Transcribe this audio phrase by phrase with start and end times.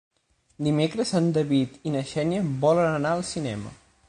[0.67, 3.81] Dimecres en David i na Xènia volen anar al cinema.